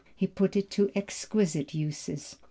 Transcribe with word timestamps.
He 0.15 0.25
put 0.25 0.55
it 0.55 0.71
to 0.71 0.89
exquisite 0.95 1.75
uses. 1.75 2.37